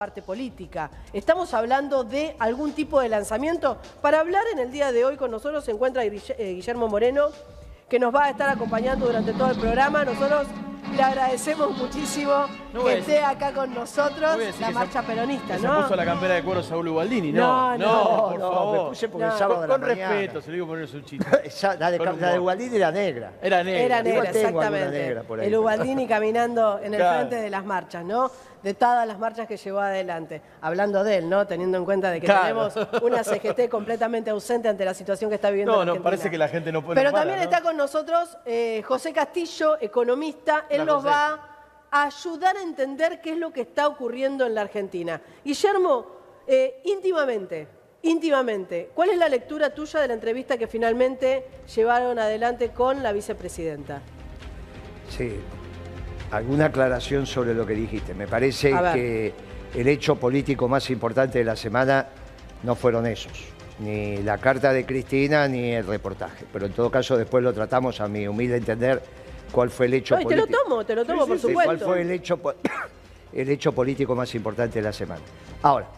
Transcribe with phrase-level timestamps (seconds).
[0.00, 0.90] parte política.
[1.12, 3.76] Estamos hablando de algún tipo de lanzamiento.
[4.00, 6.10] Para hablar en el día de hoy con nosotros se encuentra eh,
[6.54, 7.26] Guillermo Moreno,
[7.86, 10.02] que nos va a estar acompañando durante todo el programa.
[10.06, 10.46] Nosotros
[10.96, 12.46] le agradecemos muchísimo
[12.82, 15.76] que esté acá con nosotros la marcha peronista, ¿no?
[15.76, 17.76] Se puso la campera de cuero Saúl Ubaldini, no.
[17.76, 18.82] No, por favor.
[18.84, 21.26] me puse porque el sábado de la Con respeto, se lo digo poner un chiste.
[21.78, 22.38] La de, la de.
[22.38, 23.32] Ubaldini era negra.
[23.42, 23.84] Era negro.
[23.84, 24.90] Era negra, Igual exactamente.
[24.98, 27.18] negra por ahí, el Ubaldini caminando en el Claro.
[27.18, 28.30] frente de las marchas, ¿no?
[28.62, 30.42] De todas las marchas que llevó adelante.
[30.60, 31.46] Hablando de él, ¿no?
[31.46, 32.68] Teniendo en cuenta de que Claro.
[32.70, 36.10] tenemos una CGT completamente ausente ante la situación que está viviendo No, la no, Argentina.
[36.10, 37.44] parece que la gente no puede Pero para, también ¿no?
[37.44, 40.66] está con nosotros eh, José Castillo, economista.
[40.68, 41.08] Él nos José.
[41.08, 41.46] va
[41.90, 45.20] a ayudar a entender qué es lo que está ocurriendo en la Argentina.
[45.44, 46.06] Guillermo,
[46.46, 47.66] eh, íntimamente,
[48.02, 53.12] íntimamente, ¿cuál es la lectura tuya de la entrevista que finalmente llevaron adelante con la
[53.12, 54.02] vicepresidenta?
[55.08, 55.40] Sí.
[56.30, 58.14] Alguna aclaración sobre lo que dijiste.
[58.14, 59.32] Me parece que
[59.74, 62.06] el hecho político más importante de la semana
[62.62, 63.32] no fueron esos.
[63.80, 66.44] Ni la carta de Cristina ni el reportaje.
[66.52, 69.02] Pero en todo caso después lo tratamos a mi humilde entender
[69.50, 70.62] cuál fue el hecho No, y te lo político.
[70.68, 71.64] tomo, te lo tomo, por Sí, supuesto.
[71.64, 72.38] ¿Cuál fue el hecho,
[73.32, 75.22] el hecho político más importante de la semana?
[75.62, 75.88] Ahora,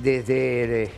[0.00, 0.90] desde eh,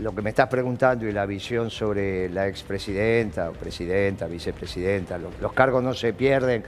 [0.00, 5.30] lo que me estás preguntando y la visión sobre la expresidenta, o presidenta, vicepresidenta, lo-
[5.42, 6.64] los cargos no se pierden,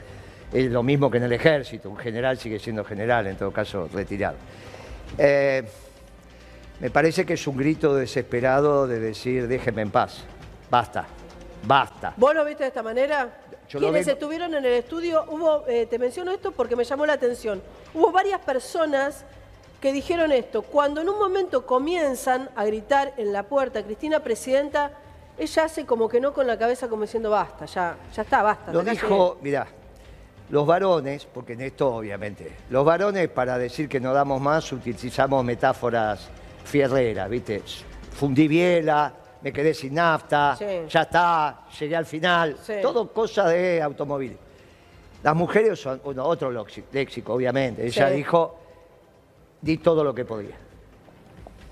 [0.53, 3.89] es lo mismo que en el ejército, un general sigue siendo general, en todo caso
[3.93, 4.37] retirado.
[5.19, 5.63] Eh,
[6.81, 10.25] me parece que es un grito desesperado de decir, déjenme en paz,
[10.71, 11.07] basta,
[11.67, 12.15] basta.
[12.17, 13.29] ¿Vos lo viste de esta manera?
[13.69, 17.07] Yo Quienes vengo- estuvieron en el estudio, hubo, eh, te menciono esto porque me llamó
[17.07, 17.63] la atención.
[17.95, 19.25] Hubo varias personas
[19.81, 20.63] que dijeron esto.
[20.63, 24.91] Cuando en un momento comienzan a gritar en la puerta, Cristina Presidenta,
[25.39, 28.73] ella hace como que no con la cabeza como diciendo basta, ya, ya está, basta.
[28.73, 29.67] Lo dijo, mirá,
[30.51, 35.45] los varones, porque en esto obviamente, los varones para decir que no damos más utilizamos
[35.45, 36.29] metáforas
[36.65, 37.63] fierreras, ¿viste?
[38.13, 40.65] Fundí biela, me quedé sin nafta, Sí.
[40.89, 42.75] ya está, llegué al final, Sí.
[42.83, 44.37] todo cosa de automóvil.
[45.23, 46.51] Las mujeres son bueno, otro
[46.93, 47.87] léxico, obviamente.
[47.87, 48.15] Ella Sí.
[48.17, 48.59] dijo,
[49.61, 50.57] di todo lo que podía.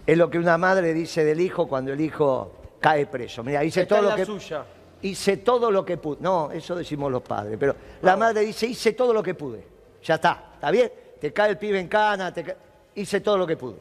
[0.07, 3.43] Es lo que una madre dice del hijo cuando el hijo cae preso.
[3.43, 4.65] Mira, Está todo en lo la que suya.
[5.03, 6.19] Hice todo lo que pude.
[6.21, 9.65] No, eso decimos los padres, pero la madre dice, hice todo lo que pude.
[10.05, 10.91] Ya está, ¿está bien?
[11.21, 12.57] Te cae el pibe en cana, te ca-
[12.95, 13.77] hice todo lo que pude.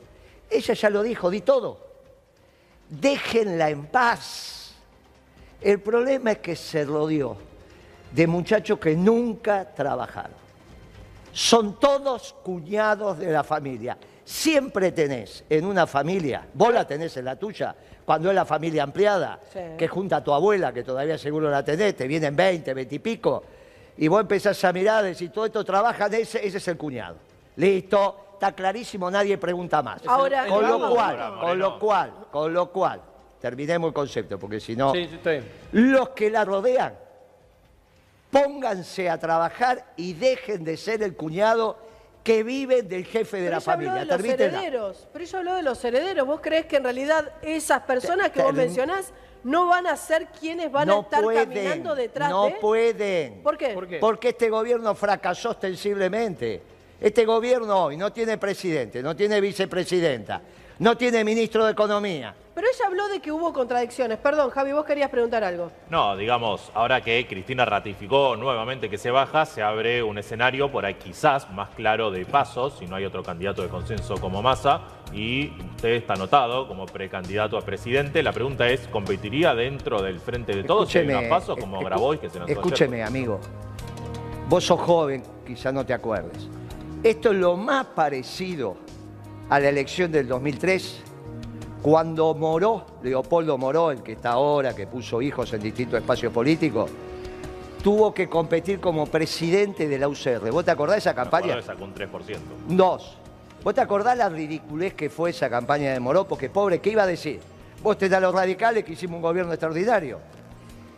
[0.50, 1.86] Ella ya lo dijo, di todo.
[2.90, 4.74] Déjenla en paz.
[5.62, 7.36] El problema es que se rodeó
[8.12, 10.38] de muchachos que nunca trabajaron.
[11.34, 13.98] Son todos cuñados de la familia.
[14.24, 17.76] Siempre tenés en una familia, vos la tenés en la tuya,
[18.08, 19.60] cuando es la familia ampliada, Sí.
[19.78, 23.00] que junta a tu abuela, que todavía seguro la tenés, te vienen 20, 20 y
[23.00, 23.44] pico,
[23.98, 27.18] y vos empezás a mirar, decir, todo esto trabajan, ese, ese es el cuñado.
[27.58, 30.04] Listo, está clarísimo, nadie pregunta más.
[30.08, 33.02] Ahora- con lo cual, con lo cual, con lo cual,
[33.42, 34.94] terminemos el concepto, porque si no...
[34.94, 35.10] Sí.
[35.74, 36.94] Los que la rodean,
[38.32, 41.78] pónganse a trabajar y dejen de ser el cuñado
[42.28, 44.00] que vive del jefe de Pero la ella habló familia.
[44.00, 45.08] de los herederos.
[45.14, 46.28] Pero ella habló de los herederos.
[46.28, 49.14] ¿Vos creés que en realidad esas personas que vos mencionás
[49.46, 52.52] no van a ser quienes van a no estar pueden, caminando detrás no de...?
[52.60, 53.42] pueden.
[53.44, 53.70] ¿Por qué?
[53.70, 54.00] ¿Por qué?
[54.00, 56.62] Porque este gobierno fracasó ostensiblemente.
[57.00, 60.42] Este gobierno hoy no tiene presidente, no tiene vicepresidenta,
[60.80, 62.36] no tiene ministro de Economía.
[62.54, 64.18] Pero ella habló de que hubo contradicciones.
[64.18, 65.72] Perdón, Javi, vos querías preguntar algo.
[65.90, 70.84] No, digamos, ahora que Cristina ratificó nuevamente que se baja, se abre un escenario por
[70.84, 74.82] ahí quizás más claro de pasos, si no hay otro candidato de consenso como Massa,
[75.14, 78.24] y usted está anotado como precandidato a presidente.
[78.24, 82.20] La pregunta es, ¿competiría dentro del frente de todos si hay más pasos como Grabois
[82.20, 82.58] que se lanzó ayer?
[82.58, 83.40] Escúcheme, amigo.
[84.50, 86.50] Vos sos joven, quizá no te acuerdes.
[87.04, 88.87] Esto es lo más parecido
[89.50, 91.04] a la elección del 2003,
[91.82, 96.92] cuando Moró, Leopoldo Moró, el que está ahora, que puso hijos en distintos espacios políticos,
[97.82, 100.52] tuvo que competir como presidente de la UCR.
[100.52, 101.48] ¿Vos te acordás de esa campaña?
[101.48, 102.10] Bueno, sacó un 3%.
[102.68, 103.18] Dos.
[103.64, 106.28] ¿Vos te acordás la ridiculez que fue esa campaña de Moró?
[106.28, 107.40] Porque pobre, ¿qué iba a decir?
[107.82, 110.20] Vos tenés a los radicales que hicimos un gobierno extraordinario.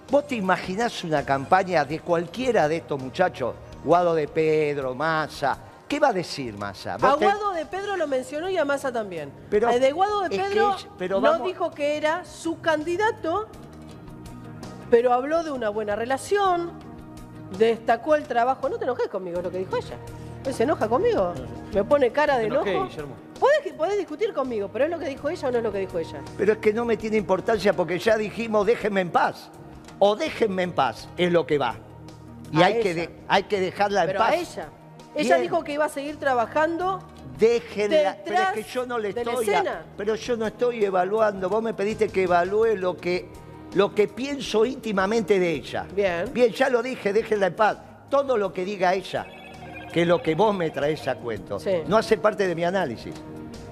[0.10, 3.54] ¿Vos te imaginás una campaña de cualquiera de estos muchachos?
[3.84, 5.69] Guado de Pedro, Massa.
[5.90, 6.98] ¿Qué va a decir Massa?
[6.98, 9.32] Vos A te- Guado de Pedro lo mencionó y a Massa también.
[9.50, 12.62] Pero Eh, de Guado de es que Pedro es- pero no dijo que era su
[12.62, 13.48] candidato,
[14.90, 16.72] pero habló de una buena relación,
[17.58, 18.70] destacó el trabajo.
[18.70, 19.96] No te enojes conmigo, es lo que dijo ella.
[20.46, 21.34] ¿Él se enoja conmigo?
[21.74, 22.88] ¿Me pone cara de enojo?
[23.40, 25.80] Podés, podés discutir conmigo, pero ¿es lo que dijo ella o no es lo que
[25.80, 26.20] dijo ella?
[26.38, 29.50] Pero es que no me tiene importancia porque ya dijimos déjenme en paz.
[29.98, 31.76] O déjenme en paz, es lo que va.
[32.52, 33.02] Y A hay que, ella.
[33.02, 34.30] de- hay que dejarla en Pero paz.
[34.32, 34.70] a ella.
[35.20, 35.42] Ella Bien.
[35.50, 37.00] dijo que iba a seguir trabajando
[37.38, 39.86] Déjenla, pero es que yo no le de la estoy, a- escena.
[39.96, 41.48] pero yo no estoy evaluando.
[41.50, 43.30] Vos me pediste que evalúe lo que,
[43.76, 45.86] lo que pienso íntimamente de ella.
[45.96, 46.26] Bien.
[46.34, 47.78] Bien, ya lo dije, déjenla en paz.
[48.10, 49.26] Todo lo que diga ella,
[49.94, 51.72] que lo que vos me traes a cuento, Sí.
[51.88, 53.14] no hace parte de mi análisis.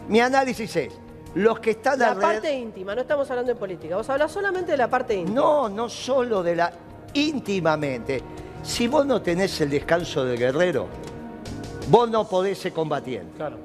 [0.07, 0.93] Mi análisis es,
[1.35, 2.33] los que están La alrededor...
[2.35, 3.97] parte íntima, no estamos hablando de política.
[3.97, 5.35] Vos hablas solamente de la parte íntima.
[5.41, 6.71] No, no solo de la
[7.13, 8.21] íntimamente.
[8.63, 10.87] Si vos no tenés el descanso del guerrero,
[11.87, 13.35] vos no podés ser combatiente.
[13.35, 13.57] Claro.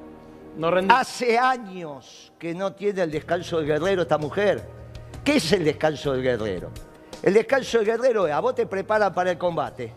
[0.57, 0.69] No.
[0.89, 4.63] Hace años que no tiene el descanso del guerrero esta mujer.
[5.23, 6.69] ¿Qué es el descanso del guerrero?
[7.23, 9.93] El descanso del guerrero es a vos te preparan para el combate,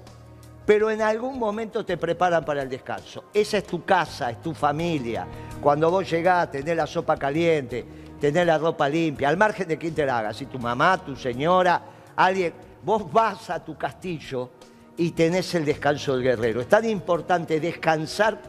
[0.64, 3.24] pero en algún momento te preparan para el descanso.
[3.34, 5.26] Esa es tu casa, es tu familia.
[5.60, 7.84] Cuando vos llegás, tenés la sopa caliente,
[8.20, 11.16] tenés la ropa limpia, al margen de quién te la haga, si tu mamá, tu
[11.16, 11.82] señora,
[12.14, 14.50] alguien, vos vas a tu castillo
[14.96, 16.60] y tenés el descanso del guerrero.
[16.60, 18.40] Es tan importante descansar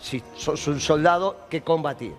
[0.00, 2.12] si sos un soldado que combatir.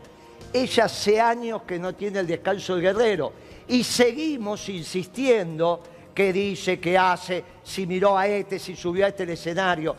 [0.52, 3.34] Ella hace años que no tiene el descanso del guerrero
[3.68, 5.82] y seguimos insistiendo
[6.14, 9.96] que dice, que hace, si miró a este, si subió a este escenario.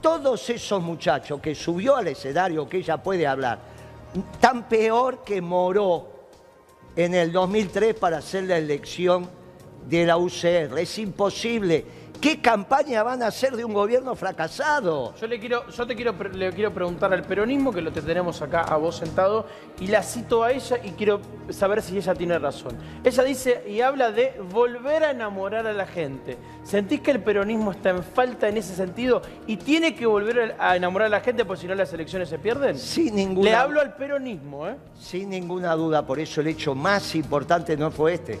[0.00, 3.60] Todos esos muchachos que subió al escenario, que ella puede hablar,
[4.40, 6.08] tan peor que Moró
[6.96, 9.28] en el 2003 para hacer la elección
[9.86, 10.78] de la UCR.
[10.78, 11.99] Es imposible.
[12.20, 15.14] ¿Qué campaña van a hacer de un gobierno fracasado?
[15.14, 18.42] Yo, le quiero, yo te quiero, le quiero preguntar al peronismo, que lo te tenemos
[18.42, 19.46] acá a vos sentado,
[19.80, 22.76] y la cito a ella y quiero saber si ella tiene razón.
[23.02, 26.36] Ella dice y habla de volver a enamorar a la gente.
[26.62, 30.76] ¿Sentís que el peronismo está en falta en ese sentido y tiene que volver a
[30.76, 32.76] enamorar a la gente porque si no las elecciones se pierden?
[32.76, 34.76] Sin ninguna, Le hablo al peronismo, ¿eh?
[35.00, 38.38] sin ninguna duda, por eso el hecho más importante no fue este.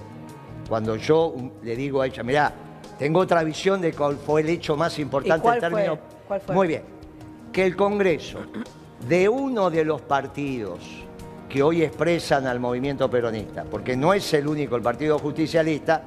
[0.68, 2.52] Cuando yo um, le digo a ella, mirá,
[3.00, 5.98] tengo otra visión de cuál fue el hecho más importante en términos.
[6.28, 6.54] ¿Cuál fue?
[6.54, 6.82] Muy bien.
[7.50, 8.40] Que el Congreso
[9.08, 10.80] de uno de los partidos
[11.48, 16.02] que hoy expresan al movimiento peronista, porque no es el único, el Partido Justicialista,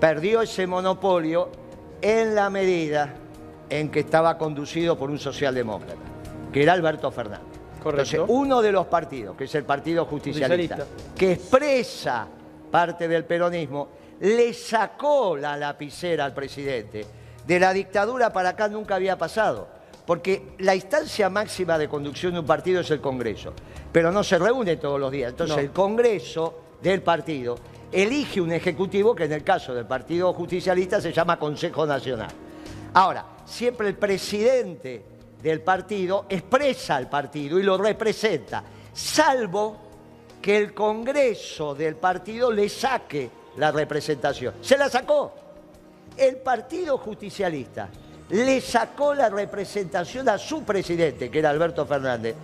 [0.00, 1.48] perdió ese monopolio
[2.02, 3.14] en la medida
[3.70, 5.94] en que estaba conducido por un socialdemócrata,
[6.52, 7.46] que era Alberto Fernández.
[7.80, 8.16] Correcto.
[8.16, 11.16] Entonces, uno de los partidos, que es el Partido Justicialista, Justicialista.
[11.16, 12.26] que expresa
[12.68, 17.04] parte del peronismo, le sacó la lapicera al presidente.
[17.44, 19.66] De la dictadura para acá nunca había pasado,
[20.06, 23.52] porque la instancia máxima de conducción de un partido es el Congreso,
[23.90, 25.30] pero no se reúne todos los días.
[25.32, 25.62] Entonces No.
[25.62, 27.58] el Congreso del partido
[27.90, 32.30] elige un ejecutivo que en el caso del Partido Justicialista se llama Consejo Nacional.
[32.94, 35.04] Ahora, siempre el presidente
[35.42, 39.78] del partido expresa al partido y lo representa, salvo
[40.40, 44.54] que el Congreso del partido le saque la representación.
[44.60, 45.32] Se la sacó.
[46.16, 47.88] El Partido Justicialista
[48.30, 52.34] le sacó la representación a su presidente, que era Alberto Fernández,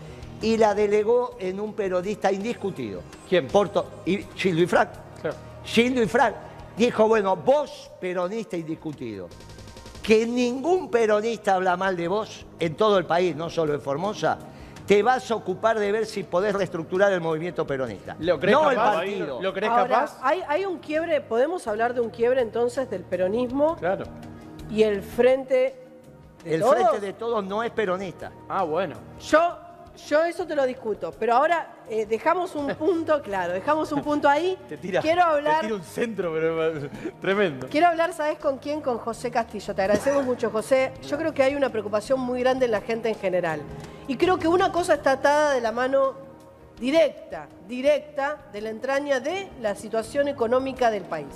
[0.40, 3.02] y la delegó en un periodista indiscutido.
[3.28, 3.48] ¿Quién?
[3.48, 4.90] Porto, y Gildo y Frank.
[5.20, 5.36] Claro.
[5.64, 6.34] Gildo y Frank
[6.76, 9.28] dijo, bueno, vos, peronista indiscutido,
[10.02, 14.38] que ningún peronista habla mal de vos en todo el país, no solo en Formosa,
[14.88, 18.16] te vas a ocupar de ver si podés reestructurar el movimiento peronista.
[18.18, 18.94] ¿Lo crees no el capaz?
[18.96, 19.40] partido.
[19.42, 20.18] ¿Lo crees Ahora, capaz?
[20.22, 24.04] Hay, hay un quiebre, podemos hablar de un quiebre entonces del peronismo Claro.
[24.70, 25.76] y el frente
[26.42, 26.74] de El todos?
[26.74, 28.32] frente de todos no es peronista.
[28.48, 28.96] Ah, bueno.
[29.20, 29.58] Yo,
[30.06, 34.28] yo eso te lo discuto, pero ahora eh, dejamos un punto, claro, dejamos un punto
[34.28, 34.56] ahí.
[34.68, 36.88] Te tira, Quiero hablar, te tira un centro, pero
[37.20, 37.68] tremendo.
[37.68, 38.80] quiero hablar, ¿sabes con quién?
[38.80, 39.74] Con José Castillo.
[39.74, 40.92] Te agradecemos mucho, José.
[41.06, 43.60] Yo creo que hay una preocupación muy grande en la gente en general.
[44.06, 46.14] Y creo que una cosa está atada de la mano
[46.78, 51.26] directa, directa de la entraña de la situación económica del país.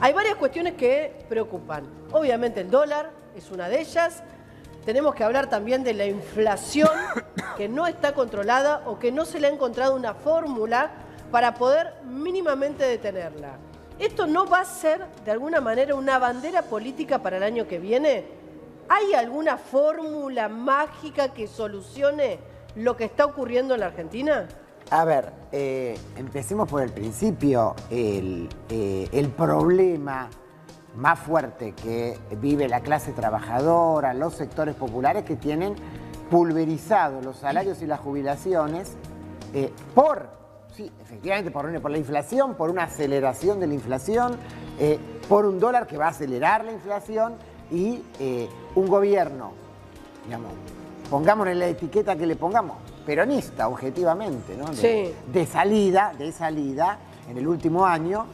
[0.00, 1.84] Hay varias cuestiones que preocupan.
[2.12, 4.22] Obviamente el dólar es una de ellas.
[4.84, 6.90] Tenemos que hablar también de la inflación
[7.56, 10.90] que no está controlada o que no se le ha encontrado una fórmula
[11.30, 13.56] para poder mínimamente detenerla.
[13.98, 17.78] ¿Esto no va a ser de alguna manera una bandera política para el año que
[17.78, 18.24] viene?
[18.88, 22.38] ¿Hay alguna fórmula mágica que solucione
[22.76, 24.46] lo que está ocurriendo en la Argentina?
[24.90, 27.74] A ver, eh, empecemos por el principio.
[27.90, 30.28] El, eh, el problema
[30.96, 35.74] más fuerte que vive la clase trabajadora, los sectores populares que tienen
[36.30, 38.96] pulverizados los salarios y las jubilaciones
[39.52, 40.28] eh, por,
[40.74, 44.36] sí, efectivamente, por, por la inflación, por una aceleración de la inflación,
[44.78, 44.98] eh,
[45.28, 47.34] por un dólar que va a acelerar la inflación
[47.70, 49.52] y eh, un gobierno,
[50.24, 50.52] digamos,
[51.10, 54.66] pongámosle la etiqueta que le pongamos, peronista, objetivamente, ¿no?
[54.66, 55.14] De, Sí.
[55.32, 56.98] de salida, de salida
[57.28, 58.26] en el último año,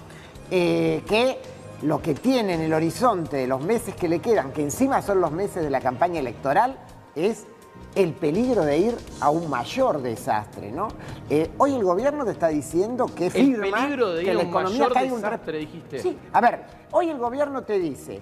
[0.49, 1.39] que
[1.83, 5.21] lo que tiene en el horizonte de los meses que le quedan, que encima son
[5.21, 6.79] los meses de la campaña electoral,
[7.15, 7.47] es
[7.95, 10.89] el peligro de ir a un mayor desastre, ¿no?
[11.29, 14.35] Eh, hoy el gobierno te está diciendo que El firma peligro de ir que a
[14.35, 15.99] la un economía mayor caiga un desastre, dijiste.
[15.99, 18.21] Sí, a ver, hoy el gobierno te dice,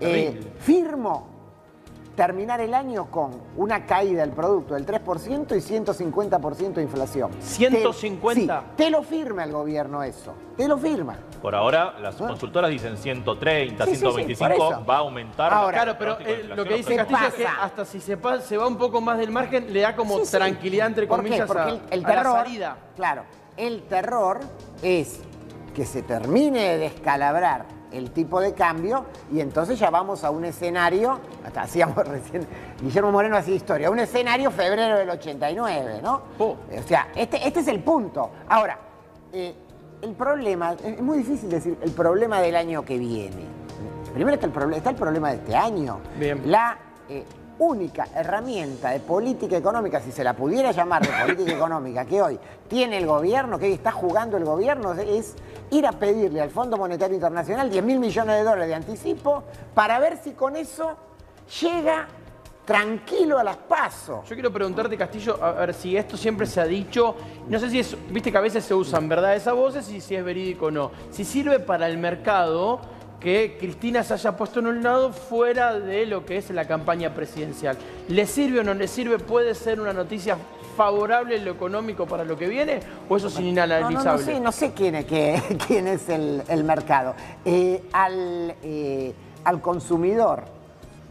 [0.00, 1.35] eh, firmo
[2.16, 7.30] terminar el año con una caída del producto del 3% y 150% de inflación.
[7.32, 8.60] Te- 150.
[8.60, 11.16] sí, te lo firma el gobierno eso, te lo firma.
[11.42, 12.32] Por ahora, las Bueno.
[12.32, 14.84] consultoras dicen 130, Sí, sí, sí, 125, por eso.
[14.86, 15.52] va a aumentar.
[15.52, 17.62] Ahora, Claro, pero eh, lo que dice ¿Qué Castillo es que pasa?
[17.62, 20.24] hasta si se, pa- se va un poco más del margen, le da como Sí,
[20.24, 20.32] sí.
[20.36, 21.24] tranquilidad, entre ¿Por qué?
[21.28, 22.76] comillas, Porque a, el, el a la terror, salida.
[22.96, 23.22] Claro,
[23.58, 24.40] el terror
[24.82, 25.20] es
[25.74, 30.44] que se termine de descalabrar el tipo de cambio y entonces ya vamos a un
[30.44, 32.46] escenario, hasta hacíamos recién,
[32.80, 36.22] Guillermo Moreno hacía historia, un escenario febrero del 89, ¿no?
[36.38, 36.56] Oh.
[36.76, 38.30] O sea, este, este es el punto.
[38.48, 38.78] Ahora,
[39.32, 39.54] eh,
[40.02, 43.44] el problema, es muy difícil decir el problema del año que viene.
[44.12, 46.00] Primero está el, está el problema de este año.
[46.18, 46.42] Bien.
[46.46, 46.78] La
[47.08, 47.24] eh,
[47.58, 52.38] única herramienta de política económica, si se la pudiera llamar de política económica, que hoy
[52.68, 55.34] tiene el gobierno, que hoy está jugando el gobierno, es
[55.70, 59.44] ir a pedirle al Fondo Monetario Internacional 10 mil millones de dólares de anticipo
[59.74, 60.96] para ver si con eso
[61.60, 62.06] llega
[62.64, 64.28] tranquilo a las pasos.
[64.28, 67.14] Yo quiero preguntarte, Castillo, a ver si esto siempre se ha dicho,
[67.48, 69.36] no sé si es, viste que a veces se usan, ¿verdad?
[69.36, 70.90] Esas voces y si es verídico o no.
[71.10, 72.80] Si sirve para el mercado
[73.20, 77.14] que Cristina se haya puesto en un lado fuera de lo que es la campaña
[77.14, 77.76] presidencial.
[78.08, 79.18] ¿Le sirve o no le sirve?
[79.18, 80.36] ¿Puede ser una noticia
[80.76, 82.80] favorable en lo económico para lo que viene?
[83.08, 84.02] ¿O eso es No, no, inanalizable?
[84.04, 87.14] no sé, no sé quién es, qué- quién es el, el mercado.
[87.44, 90.42] Eh, al, eh, al consumidor,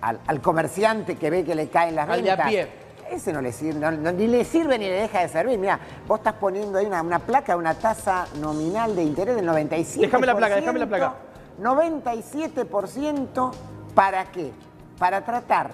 [0.02, 2.68] al, al comerciante que ve que le caen las Al de a pie.
[3.12, 5.58] Ese no le sirve, no- no- ni le sirve ni le deja de servir.
[5.60, 9.96] Mira, vos estás poniendo ahí una, una placa, una tasa nominal de interés del 97%.
[10.02, 11.14] Déjame la placa, déjame la placa.
[11.60, 13.52] 97%
[13.94, 14.52] ¿para qué?
[14.98, 15.72] Para tratar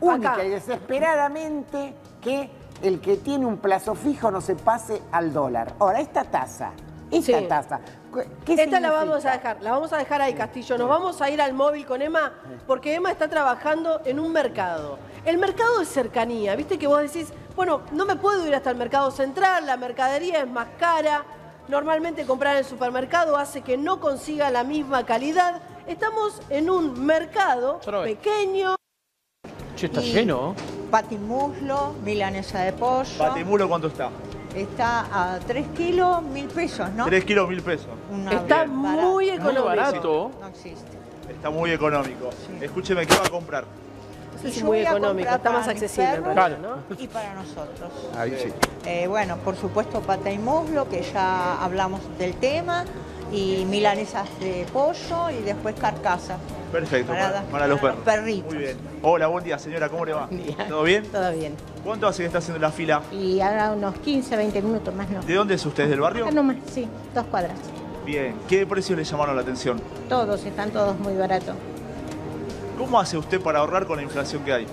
[0.00, 0.44] única Acá.
[0.44, 2.50] y desesperadamente que
[2.82, 5.74] el que tiene un plazo fijo no se pase al dólar.
[5.78, 6.72] Ahora, esta tasa,
[7.10, 7.46] esta Sí.
[7.48, 7.80] tasa,
[8.44, 10.76] ¿qué Esta la vamos a dejar, la vamos a dejar ahí, Castillo.
[10.76, 12.32] Nos vamos a ir al móvil con Emma,
[12.66, 14.98] porque Emma está trabajando en un mercado.
[15.24, 18.76] El mercado es cercanía, viste que vos decís, bueno, no me puedo ir hasta el
[18.76, 21.24] mercado central, la mercadería es más cara,
[21.68, 25.60] normalmente comprar en el supermercado hace que no consiga la misma calidad.
[25.86, 28.76] Estamos en un mercado pequeño.
[29.76, 30.54] Che, está Y lleno.
[30.90, 33.18] Patimuslo, milanesa de pollo.
[33.18, 34.10] Patimulo, ¿cuánto está?
[34.54, 37.06] Está a 3 kilos, mil pesos, ¿no?
[37.06, 37.88] 3 kilos, mil pesos.
[38.10, 38.70] Una Está barato.
[38.72, 39.64] muy Muy económico.
[39.64, 40.30] barato.
[40.40, 40.92] No existe.
[41.28, 42.30] Está muy económico.
[42.60, 43.64] Escúcheme, ¿qué va a comprar?
[44.44, 46.96] No yo muy económico, está más accesible realidad, ¿no?
[46.98, 47.90] Y para nosotros.
[48.16, 48.52] Ahí sí.
[48.86, 52.84] Eh, bueno, por supuesto pata y muslo, que ya hablamos del tema,
[53.32, 56.36] y milanesas de pollo y después carcasa.
[56.70, 58.06] Perfecto, para, Para- para los para perros.
[58.06, 58.52] los perritos.
[58.52, 58.76] Muy bien.
[59.02, 60.28] Hola, buen día, señora, ¿cómo le va?
[60.68, 61.04] ¿Todo bien?
[61.10, 61.54] Todo bien.
[61.84, 63.02] ¿Cuánto hace que está haciendo la fila?
[63.12, 65.22] Y ahora unos 15, 20 minutos más no.
[65.22, 65.88] ¿De dónde es usted?
[65.88, 66.24] ¿Del barrio?
[66.24, 67.52] Acá nomás, sí, dos cuadras.
[68.04, 68.34] Bien.
[68.48, 69.80] ¿Qué precios le llamaron la atención?
[70.08, 71.54] Todos, están todos muy baratos.
[72.78, 74.66] ¿Cómo hace usted para ahorrar con la inflación que hay?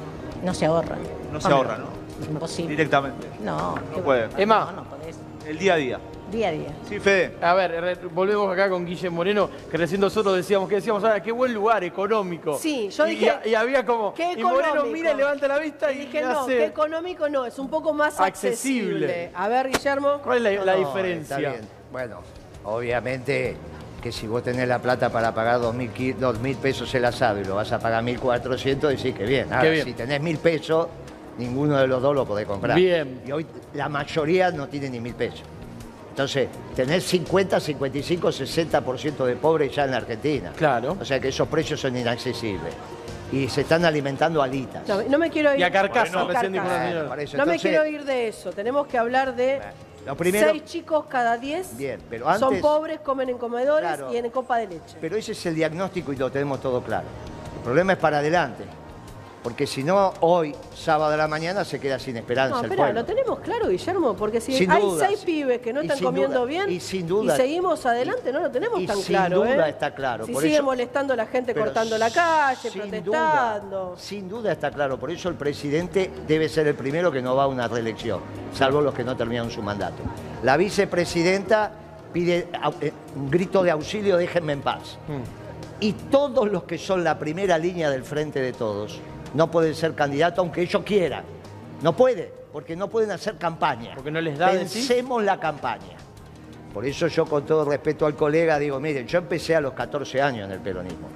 [0.44, 1.00] No se ahorran.
[1.32, 2.02] No se Hombre, ahorra, ¿no?
[2.32, 2.72] Imposible.
[2.72, 3.28] Directamente.
[3.42, 4.30] No, qué puede.
[4.38, 4.72] Emma.
[4.76, 5.16] No, no podés.
[5.48, 6.00] El día a día.
[6.32, 6.70] Día a día.
[6.88, 7.36] Sí, Fede.
[7.42, 11.32] A ver, volvemos acá con Guille Moreno, que recién nosotros decíamos que decíamos, ah, qué
[11.32, 12.58] buen lugar económico.
[12.58, 14.94] Sí, yo dije, y, y había como, qué y Moreno económico.
[14.94, 17.70] mira, y levanta la vista y, Y dije, no, hace- que económico no, es un
[17.70, 19.06] poco más accesible.
[19.06, 19.32] Accesible.
[19.36, 20.20] A ver, Guillermo.
[20.24, 21.38] ¿Cuál es la, la No, diferencia?
[21.38, 21.68] está bien.
[21.92, 22.20] Bueno,
[22.64, 23.58] obviamente
[24.02, 27.40] que si vos tenés la plata para pagar dos mil, dos mil pesos el asado
[27.40, 29.46] y lo vas a pagar 1.400, decís que bien.
[29.54, 29.86] Ahora, Qué bien.
[29.86, 30.88] si tenés mil pesos,
[31.38, 32.76] ninguno de los dos lo podés comprar.
[32.76, 33.22] Bien.
[33.26, 35.44] Y hoy la mayoría no tiene ni mil pesos.
[36.10, 40.52] Entonces, tenés 50, 55, 60% de pobres ya en la Argentina.
[40.58, 40.98] Claro.
[41.00, 42.74] O sea que esos precios son inaccesibles.
[43.32, 44.86] Y se están alimentando alitas.
[44.90, 45.60] No, no me quiero ir.
[45.62, 47.22] Y a Carcasa, Bueno, recién dijo la Carcasa.
[47.22, 48.52] eso, No me quiero ir de eso.
[48.52, 49.62] Tenemos que hablar de
[50.06, 54.12] Lo primero- seis chicos cada diez Bien, pero son antes- pobres, comen en comedores Claro.
[54.14, 54.98] y en copa de leche.
[55.00, 57.06] Pero ese es el diagnóstico y lo tenemos todo claro.
[57.58, 58.64] El problema es para adelante.
[59.44, 62.84] Porque si no, hoy, sábado a la mañana, se queda sin esperanza No, el espera,
[62.84, 63.00] pueblo.
[63.02, 65.08] lo tenemos claro, Guillermo, porque si Sin hay dudas.
[65.08, 68.32] seis pibes que no Y están sin comiendo duda- bien y sin duda- seguimos adelante,
[68.32, 69.38] no lo tenemos y tan sin claro.
[69.40, 69.72] duda ¿eh?
[69.72, 73.86] está claro, Si por sigue eso- molestando a la gente cortando la calle, sin protestando.
[73.90, 75.00] Duda, sin duda está claro.
[75.00, 78.20] Por eso el presidente debe ser el primero que no va a una reelección,
[78.54, 80.04] salvo los que no terminan su mandato.
[80.44, 81.72] La vicepresidenta
[82.14, 82.48] pide
[82.82, 85.00] eh, un grito de auxilio, déjenme en paz.
[85.08, 85.42] Mm.
[85.84, 89.00] Y todos los que son la primera línea del frente de todos
[89.34, 91.24] no pueden ser candidatos aunque ellos quieran.
[91.82, 93.94] No puede, porque no pueden hacer campaña.
[93.96, 94.52] Porque no les da.
[94.52, 95.98] Pensemos la campaña.
[96.74, 100.22] Por eso yo con todo respeto al colega digo, miren, yo empecé a los 14
[100.22, 101.10] años en el peronismo.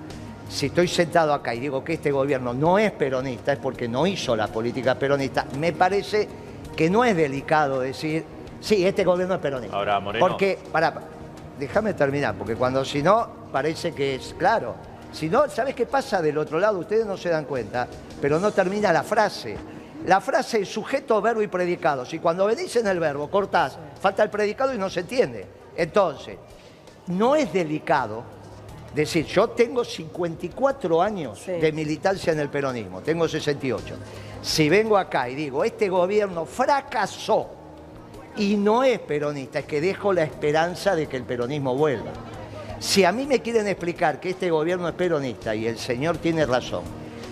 [0.49, 4.05] si estoy sentado acá y digo que este gobierno no es peronista, es porque no
[4.05, 6.27] hizo la política peronista, me parece
[6.75, 8.25] que no es delicado decir,
[8.59, 9.75] sí, este gobierno es peronista.
[9.75, 10.27] Ahora, Moreno.
[10.27, 10.93] Porque, para,
[11.57, 14.75] déjame terminar, porque cuando si no, parece que es claro.
[15.15, 16.77] Si no, ¿sabes qué pasa del otro lado?
[16.79, 17.87] Ustedes no se dan cuenta,
[18.21, 19.55] pero no termina la frase.
[20.05, 22.05] La frase es sujeto, verbo y predicado.
[22.05, 25.47] Si cuando venís en el verbo cortás, falta el predicado y no se entiende.
[25.77, 26.37] Entonces,
[27.07, 28.23] no es delicado
[28.93, 31.53] decir, yo tengo 54 años Sí.
[31.53, 33.95] de militancia en el peronismo, tengo 68.
[34.41, 37.47] Si vengo acá y digo, este gobierno fracasó
[38.35, 42.11] y no es peronista, es que dejo la esperanza de que el peronismo vuelva.
[42.79, 46.45] Si a mí me quieren explicar que este gobierno es peronista y el señor tiene
[46.45, 46.83] razón,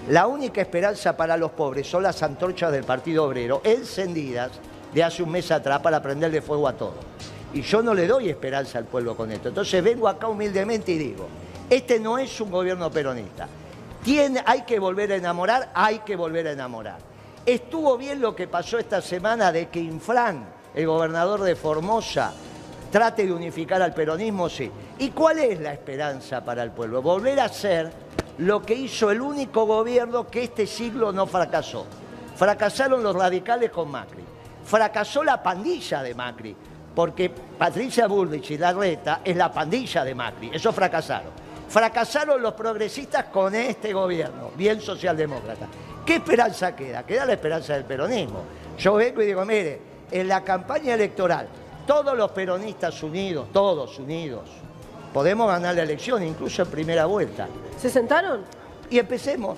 [0.10, 4.52] la única esperanza para los pobres son las antorchas del Partido Obrero encendidas
[4.94, 6.96] de hace un mes atrás para prenderle fuego a todo.
[7.54, 9.50] Y yo no le doy esperanza al pueblo con esto.
[9.50, 11.28] Entonces vengo acá humildemente y digo,
[11.70, 13.48] este no es un gobierno peronista.
[14.46, 16.98] Hay que volver a enamorar, hay que volver a enamorar.
[17.46, 22.34] Estuvo bien lo que pasó esta semana de que Infran, el gobernador de Formosa,
[22.94, 24.72] trate de unificar al peronismo, sí.
[25.00, 27.02] ¿Y cuál es la esperanza para el pueblo?
[27.02, 27.92] Volver a ser
[28.38, 31.88] lo que hizo el único gobierno que este siglo no fracasó.
[32.36, 34.24] Fracasaron los radicales con Macri.
[34.64, 36.56] Fracasó la pandilla de Macri,
[36.94, 40.52] porque Patricia Bullrich y Larreta es la pandilla de Macri.
[40.54, 41.32] Eso fracasaron.
[41.68, 45.66] Fracasaron los progresistas con este gobierno, bien socialdemócrata.
[46.06, 47.04] ¿Qué esperanza queda?
[47.04, 48.44] Queda la esperanza del peronismo.
[48.78, 49.82] Yo vengo y digo, mire,
[50.12, 51.48] en la campaña electoral,
[51.86, 54.44] todos los peronistas unidos, todos unidos,
[55.14, 57.48] podemos ganar la elección, incluso en primera vuelta.
[57.80, 58.42] ¿Se sentaron?
[58.90, 59.58] Y empecemos.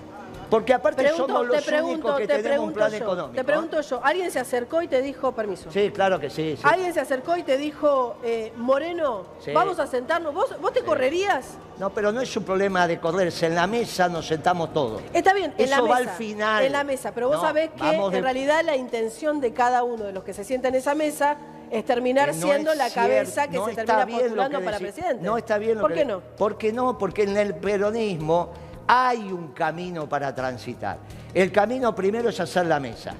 [0.49, 2.97] Porque aparte Pregunto, somos los pregunto, únicos que te tenemos un plan yo.
[2.97, 3.35] económico.
[3.35, 5.71] Te pregunto yo, ¿alguien se acercó y te dijo permiso?
[5.71, 6.55] Sí, claro que sí.
[6.55, 6.61] sí.
[6.63, 9.51] Alguien se acercó y te dijo, eh, Moreno, Sí.
[9.53, 10.35] vamos a sentarnos.
[10.35, 11.55] ¿Vos, vos te correrías?
[11.79, 13.47] No, pero no es un problema de correrse.
[13.47, 15.01] En la mesa nos sentamos todos.
[15.13, 15.93] Está bien, en la Eso mesa.
[15.95, 16.63] va al final.
[16.63, 19.81] En la mesa, pero vos No, sabés que de- en realidad la intención de cada
[19.83, 21.37] uno de los que se sienta en esa mesa
[21.71, 24.79] es terminar no siendo es la cierto, cabeza que no se está termina postulando para
[24.79, 24.93] decís.
[24.93, 25.23] presidente.
[25.25, 26.21] No está bien lo ¿Por que qué no?
[26.37, 28.51] Porque no, porque en el peronismo
[28.87, 30.97] hay un camino para transitar.
[31.33, 33.13] El camino primero es hacer la mesa.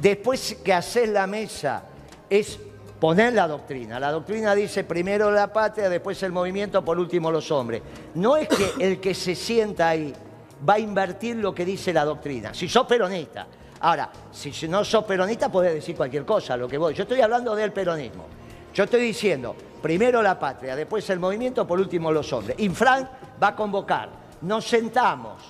[0.00, 1.84] Después que hacer la mesa
[2.28, 2.58] es
[3.00, 3.98] poner la doctrina.
[3.98, 7.82] La doctrina dice primero la patria, después el movimiento, por último los hombres.
[8.14, 10.12] No es que el que se sienta ahí
[10.68, 12.52] va a invertir lo que dice la doctrina.
[12.54, 13.46] Si sos peronista.
[13.80, 16.94] Ahora, si no sos peronista, podés decir cualquier cosa, lo que voy.
[16.94, 18.26] Yo estoy hablando del peronismo.
[18.74, 22.58] Yo estoy diciendo, primero la patria, después el movimiento, por último los hombres.
[22.58, 23.08] Infran
[23.42, 24.10] va a convocar.
[24.42, 25.42] Nos sentamos.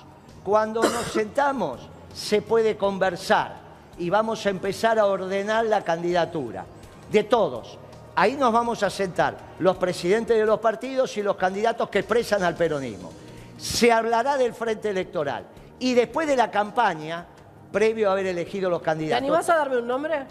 [0.43, 1.81] Cuando nos sentamos,
[2.13, 6.65] se puede conversar y vamos a empezar a ordenar la candidatura
[7.11, 7.77] de todos.
[8.15, 12.43] Ahí nos vamos a sentar los presidentes de los partidos y los candidatos que expresan
[12.43, 13.11] al peronismo.
[13.57, 15.45] Se hablará del frente electoral
[15.79, 17.25] y después de la campaña,
[17.71, 19.21] previo a haber elegido los ¿Te candidatos.
[19.21, 20.25] animás a darme un nombre?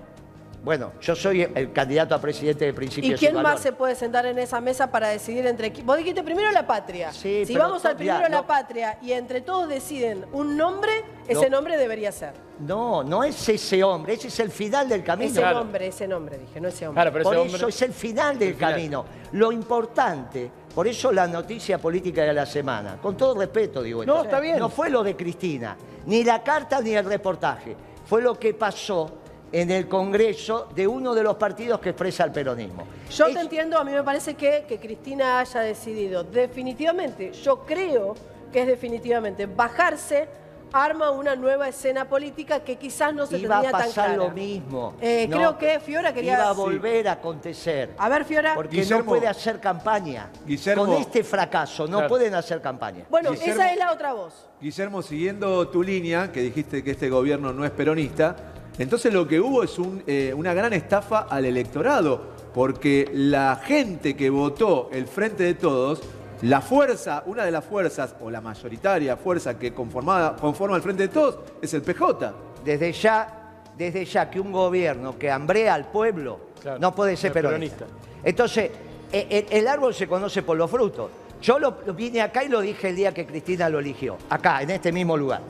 [0.64, 4.26] Bueno, yo soy el candidato a presidente de ¿Y principios quién más se puede sentar
[4.26, 5.70] en esa mesa para decidir entre...
[5.84, 7.12] Vos dijiste primero la patria.
[7.12, 10.56] Sí, si pero vamos al primero mirá, la no- patria y entre todos deciden un
[10.56, 10.90] nombre,
[11.28, 11.56] ese No.
[11.58, 12.32] nombre debería ser.
[12.58, 15.30] No, no es ese hombre, ese es el final del camino.
[15.30, 17.00] Ese nombre, ese nombre, dije, no ese hombre.
[17.00, 18.72] Claro, pero por ese eso hombre- es el final del el final.
[18.72, 19.04] camino.
[19.32, 24.14] Lo importante, por eso la noticia política de la semana, con todo respeto digo esto,
[24.14, 24.58] No, está bien.
[24.58, 29.10] no fue lo de Cristina, ni la carta ni el reportaje, fue lo que pasó
[29.50, 32.84] en el Congreso de uno de los partidos que expresa el peronismo.
[33.10, 37.60] Yo Es- te entiendo, a mí me parece que, que Cristina haya decidido definitivamente, yo
[37.64, 38.14] creo
[38.52, 40.28] que es definitivamente bajarse,
[40.72, 44.16] arma una nueva escena política que quizás no se Iba a tenía tan pasar clara.
[44.16, 44.94] lo mismo.
[45.00, 46.34] Eh, No, creo que Fiora quería...
[46.34, 46.60] Iba a Sí.
[46.60, 47.94] volver a acontecer.
[47.98, 48.54] A ver, Fiora.
[48.54, 49.04] Porque Guillermo.
[49.04, 50.30] no puede hacer campaña.
[50.46, 50.86] Guillermo.
[50.86, 52.08] Con este fracaso no Claro.
[52.08, 53.04] pueden hacer campaña.
[53.08, 53.52] Bueno, Guillermo.
[53.54, 54.34] esa es la otra voz.
[54.60, 58.36] Guillermo, siguiendo tu línea, que dijiste que este gobierno no es peronista,
[58.78, 64.16] entonces lo que hubo es un, eh, una gran estafa al electorado, porque la gente
[64.16, 66.00] que votó el Frente de Todos,
[66.42, 71.04] la fuerza, una de las fuerzas, o la mayoritaria fuerza que conformaba, conforma el Frente
[71.04, 72.32] de Todos, es el PJ.
[72.64, 77.32] Desde ya, desde ya que un gobierno que hambrea al pueblo Claro, no puede ser
[77.32, 77.86] peronista.
[77.86, 78.18] peronista.
[78.24, 78.70] Entonces,
[79.12, 81.10] e- e- el, árbol se conoce por los frutos.
[81.40, 84.62] Yo lo, lo vine acá y lo dije el día que Cristina lo eligió, acá,
[84.62, 85.40] en este mismo lugar.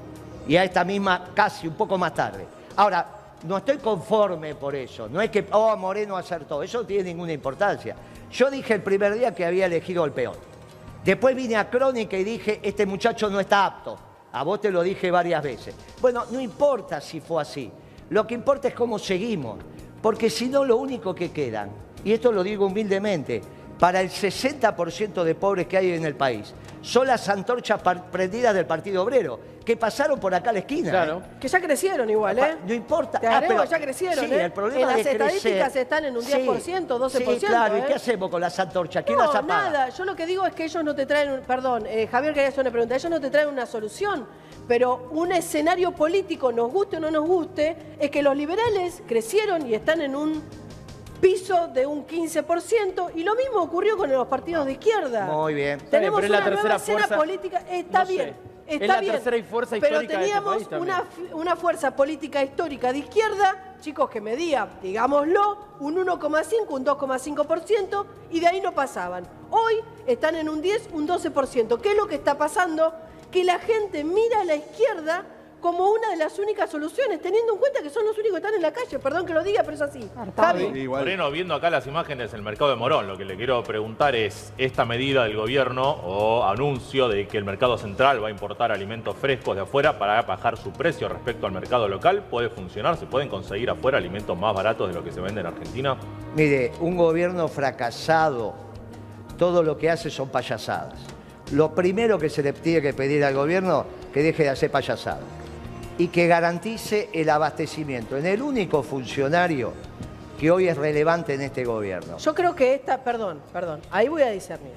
[0.46, 2.44] Y a esta misma, casi un poco más tarde.
[2.76, 3.06] Ahora,
[3.44, 5.08] no estoy conforme por eso.
[5.08, 6.62] No es que, oh, Moreno acertó.
[6.62, 7.96] Eso no tiene ninguna importancia.
[8.30, 10.36] Yo dije el primer día que había elegido al peor.
[11.06, 13.96] Después vine a Crónica y dije, este muchacho no está apto.
[14.32, 15.72] A vos te lo dije varias veces.
[16.00, 17.70] Bueno, no importa si fue así.
[18.10, 19.58] Lo que importa es cómo seguimos.
[20.02, 21.70] Porque si no, lo único que quedan,
[22.04, 23.40] y esto lo digo humildemente,
[23.78, 26.54] para el 60% de pobres que hay en el país.
[26.82, 27.80] Son las antorchas
[28.12, 30.90] prendidas del Partido Obrero, que pasaron por acá a la esquina.
[30.92, 31.18] Claro.
[31.18, 31.36] ¿eh?
[31.40, 32.56] Que ya crecieron igual, ¿eh?
[32.64, 33.18] No importa.
[33.18, 34.44] Te Ah, agrego, pero- ya crecieron, sí, ¿eh?
[34.44, 37.40] el problema en las de crecer- estadísticas están en un Sí, 10%, 12%.
[37.40, 37.76] Sí, claro.
[37.76, 37.84] ¿Y ¿eh?
[37.88, 39.02] qué hacemos con las antorchas?
[39.04, 39.70] ¿Quién no, las apaga?
[39.70, 39.88] nada.
[39.88, 42.48] Yo lo que digo es que ellos no te traen, un- perdón, eh, Javier quería
[42.50, 44.26] hacer una pregunta, ellos no te traen una solución,
[44.68, 49.66] pero un escenario político, nos guste o no nos guste, es que los liberales crecieron
[49.66, 50.42] y están en un
[51.16, 55.26] piso de un 15% y lo mismo ocurrió con los partidos de izquierda.
[55.26, 55.78] Muy bien.
[55.90, 58.12] Tenemos pero es la una nueva escena fuerza- política, está no sé.
[58.12, 58.36] bien.
[58.66, 60.96] Es Está la bien, tercera y fuerza pero de este teníamos país también.
[61.30, 68.06] una, una fuerza política histórica de izquierda, chicos, que medía, digámoslo, un 1,5, un 2,5%
[68.32, 69.24] y de ahí no pasaban.
[69.50, 69.76] Hoy
[70.08, 71.80] están en un 10, un 12%.
[71.80, 72.92] ¿Qué es lo que está pasando?
[73.30, 75.24] Que la gente mira a la izquierda
[75.60, 78.54] como una de las únicas soluciones, teniendo en cuenta que son los únicos que están
[78.54, 78.98] en la calle.
[78.98, 80.08] Perdón que lo diga, pero es así.
[80.36, 80.64] Javi.
[80.78, 81.02] Igual.
[81.02, 84.52] Moreno, viendo acá las imágenes del mercado de Morón, lo que le quiero preguntar es,
[84.58, 89.16] ¿esta medida del gobierno o anuncio de que el mercado central va a importar alimentos
[89.16, 92.96] frescos de afuera para bajar su precio respecto al mercado local puede funcionar?
[92.96, 95.96] ¿Se pueden conseguir afuera alimentos más baratos de lo que se vende en Argentina?
[96.34, 98.54] Mire, un gobierno fracasado,
[99.38, 100.94] todo lo que hace son payasadas.
[101.52, 105.45] Lo primero que se le tiene que pedir al gobierno que deje de hacer payasadas
[105.98, 109.72] y que garantice el abastecimiento en el único funcionario
[110.38, 112.18] que hoy es relevante en este gobierno.
[112.18, 114.74] Yo creo que esta, perdón, perdón, ahí voy a discernir.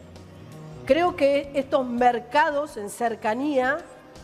[0.86, 3.80] Creo que estos mercados en cercanía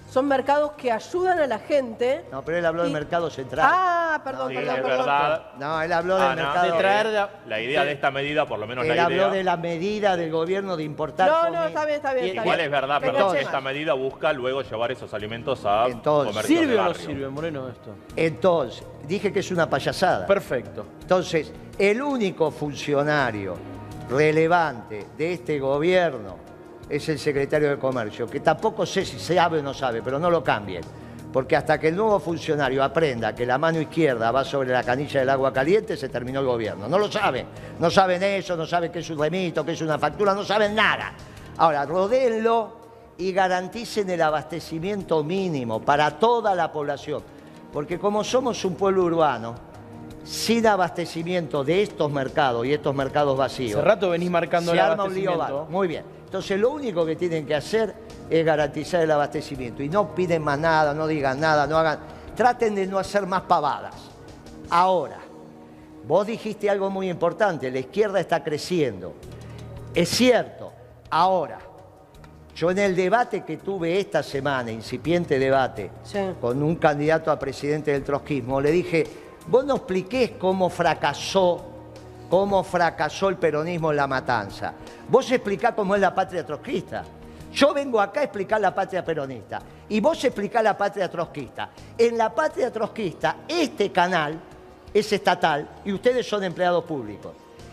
[0.09, 2.23] son mercados que ayudan a la gente.
[2.31, 3.67] No, pero él habló del Y- mercado central.
[3.69, 4.97] Ah, perdón, Sí, perdón, es perdón.
[5.05, 5.41] verdad.
[5.59, 6.71] No, él habló del Ana, mercado.
[6.71, 9.29] de traer de- La idea de esta medida, por lo menos él la habló idea...
[9.29, 11.29] de la medida del gobierno de importar.
[11.29, 12.25] No, no, está bien, está bien.
[12.27, 12.65] Y- está Igual bien.
[12.67, 16.73] es verdad, Me perdón, esta medida busca luego llevar esos alimentos a Entonces, comercios ¿Sirve
[16.73, 17.95] de o no sirve, Moreno, esto?
[18.15, 20.25] Entonces, dije que es una payasada.
[20.25, 20.85] Perfecto.
[21.01, 23.55] Entonces, el único funcionario
[24.09, 26.44] relevante de este gobierno
[26.89, 30.29] es el secretario de Comercio, que tampoco sé si sabe o no sabe, pero no
[30.29, 30.83] lo cambien.
[31.31, 35.19] Porque hasta que el nuevo funcionario aprenda que la mano izquierda va sobre la canilla
[35.19, 36.87] del agua caliente, se terminó el gobierno.
[36.87, 37.45] No lo saben.
[37.77, 40.73] No saben eso, no saben qué es un remito, qué es una factura, no saben
[40.73, 41.13] nada.
[41.57, 42.77] Ahora, rodéenlo
[43.17, 47.21] y garanticen el abastecimiento mínimo para toda la población.
[47.73, 49.55] Porque como somos un pueblo urbano,
[50.23, 53.77] sin abastecimiento de estos mercados y estos mercados vacíos.
[53.77, 55.71] Hace rato venís marcando se el arma un lío abastecimiento.
[55.71, 56.03] Muy bien.
[56.35, 57.95] Entonces lo único que tienen que hacer
[58.29, 59.81] es garantizar el abastecimiento.
[59.81, 61.99] Y no piden más nada, no digan nada, no hagan.
[62.35, 63.95] Traten de no hacer más pavadas.
[64.69, 65.19] Ahora,
[66.05, 69.13] vos dijiste algo muy importante, la izquierda está creciendo.
[69.93, 70.73] Es cierto.
[71.09, 71.59] Ahora,
[72.53, 76.19] yo en el debate que tuve esta semana, incipiente debate, Sí.
[76.41, 79.05] con un candidato a presidente del trotskismo, le dije,
[79.47, 81.63] vos no expliqués cómo fracasó,
[82.29, 84.73] cómo fracasó el peronismo en la matanza.
[85.07, 87.03] Vos explicá cómo es la patria trotskista.
[87.53, 91.69] Yo vengo acá a explicar la patria peronista y vos explicá la patria trotskista.
[91.97, 94.37] En la patria trotskista, este canal
[94.93, 97.31] es estatal y ustedes son empleados públicos.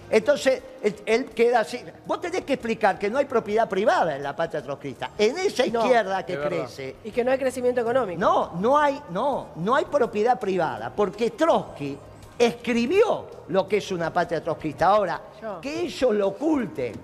[0.09, 0.63] Entonces,
[1.07, 1.81] él, queda así.
[2.07, 5.11] Vos tenés que explicar que no hay propiedad privada en la patria trotskista.
[5.17, 8.21] En esa No, izquierda que crece, Y que no hay crecimiento económico.
[8.21, 11.97] no, no hay, no, no hay propiedad privada, porque Trotsky
[12.47, 14.87] escribió lo que es una patria trotskista.
[14.87, 15.23] Ahora,
[15.61, 16.95] que ellos lo oculten,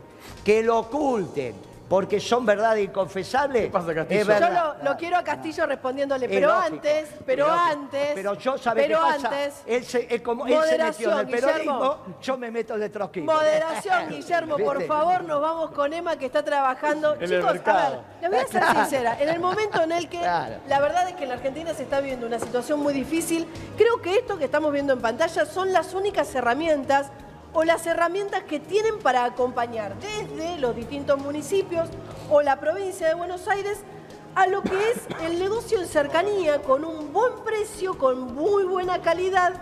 [0.45, 1.55] que lo oculten,
[1.89, 3.63] porque son verdad inconfesables.
[3.65, 4.21] ¿Qué pasa, Castillo?
[4.21, 8.11] es Yo lo, lo quiero a Castillo respondiéndole, Es pero lógico, antes, pero antes.
[8.15, 9.29] Pero yo, ¿sabe pero qué pasa?
[9.29, 9.63] antes.
[9.67, 12.83] él se, él como, él se metió en el Moderación, peronismo, yo me meto en
[12.83, 13.33] el trotskismo.
[13.33, 17.15] Moderación, Guillermo, por favor, nos vamos con Emma que está trabajando.
[17.15, 19.17] En el Chicos, a ver, les voy a ser sincera.
[19.21, 20.57] En el momento en el que Claro.
[20.69, 23.47] la verdad es que en la Argentina se está viviendo una situación muy difícil,
[23.77, 27.11] creo que esto que estamos viendo en pantalla son las únicas herramientas
[27.53, 31.89] o las herramientas que tienen para acompañar desde los distintos municipios
[32.31, 33.79] o la provincia de Buenos Aires
[34.35, 39.01] a lo que es el negocio en cercanía con un buen precio, con muy buena
[39.01, 39.55] calidad.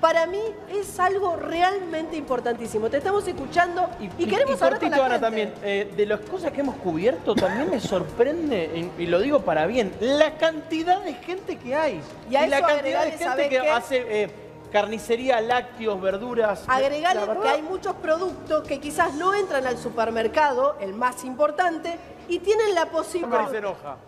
[0.00, 0.40] Para mí
[0.70, 2.88] es algo realmente importantísimo.
[2.88, 6.60] Te estamos escuchando y, queremos y hablar con Ana, también, eh, de las cosas que
[6.60, 11.56] hemos cubierto, también me sorprende, y, y lo digo para bien, la cantidad de gente
[11.56, 12.00] que hay.
[12.30, 14.30] Y a la cantidad de gente ¿sabés que hace eh,
[14.70, 16.64] carnicería, lácteos, verduras.
[16.66, 22.38] Agregale que hay muchos productos que quizás no entran al supermercado, el más importante, y
[22.38, 23.50] tienen la posibilidad.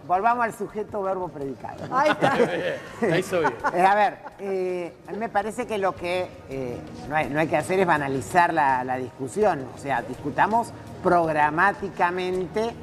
[0.07, 1.85] Volvamos al sujeto verbo predicado.
[1.91, 3.19] Ahí está.
[3.19, 3.53] Hizo bien.
[3.75, 7.41] Eh, a ver, eh, a mí me parece que lo que eh, no, hay, no
[7.41, 9.67] hay que hacer es banalizar la, la discusión.
[9.75, 10.73] O sea, discutamos
[11.03, 12.75] programáticamente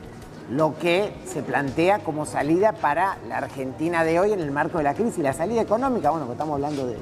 [0.49, 4.83] lo que se plantea como salida para la Argentina de hoy en el marco de
[4.83, 5.19] la crisis.
[5.19, 6.97] La salida económica, bueno, que estamos hablando de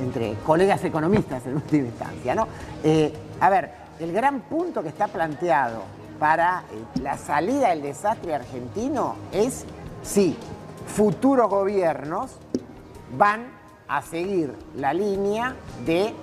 [0.00, 2.48] entre colegas economistas en última instancia, ¿no?
[2.82, 5.82] Eh, a ver, el gran punto que está planteado
[6.18, 9.64] para eh, la salida del desastre argentino es
[10.02, 10.36] si
[10.86, 12.32] futuros gobiernos
[13.16, 13.46] van
[13.88, 15.54] a seguir la línea
[15.84, 16.14] de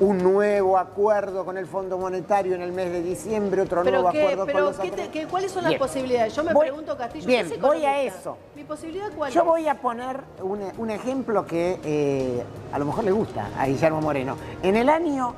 [0.00, 4.10] un nuevo acuerdo con el Fondo Monetario en el mes de diciembre, otro Pero, nuevo
[4.12, 5.12] qué- acuerdo pero con los ¿qué te- acreedores.
[5.12, 5.78] qué- ¿cuáles son las Bien.
[5.78, 6.34] posibilidades?
[6.34, 8.36] Yo me Voy- pregunto, Castillo, bien, ¿qué es voy a eso.
[8.56, 9.46] ¿Mi posibilidad cuál Yo es?
[9.46, 14.00] voy a poner un, un ejemplo que eh, a lo mejor le gusta a Guillermo
[14.00, 14.36] Moreno.
[14.62, 15.34] En el año